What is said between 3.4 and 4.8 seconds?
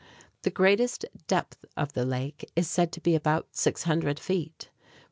600 feet.